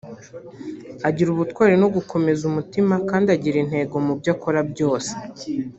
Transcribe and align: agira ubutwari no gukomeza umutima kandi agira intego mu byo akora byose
agira 1.07 1.29
ubutwari 1.31 1.75
no 1.81 1.87
gukomeza 1.95 2.41
umutima 2.51 2.93
kandi 3.09 3.27
agira 3.35 3.57
intego 3.63 3.95
mu 4.05 4.13
byo 4.19 4.31
akora 4.35 4.59
byose 4.71 5.11